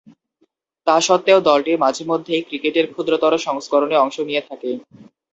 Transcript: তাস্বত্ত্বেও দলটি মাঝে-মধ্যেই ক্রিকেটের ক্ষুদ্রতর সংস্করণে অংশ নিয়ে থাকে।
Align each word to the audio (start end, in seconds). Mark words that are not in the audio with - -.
তাস্বত্ত্বেও 0.87 1.39
দলটি 1.47 1.71
মাঝে-মধ্যেই 1.83 2.45
ক্রিকেটের 2.47 2.85
ক্ষুদ্রতর 2.91 3.33
সংস্করণে 3.39 3.95
অংশ 3.97 4.17
নিয়ে 4.29 4.43
থাকে। 4.49 4.69